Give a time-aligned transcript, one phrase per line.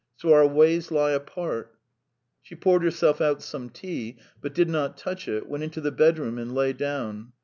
[0.15, 1.75] So our ways lie apart."
[2.41, 6.39] She poured herself out some tea, but did not touch it, went into the bedroom,
[6.39, 7.33] and lay down.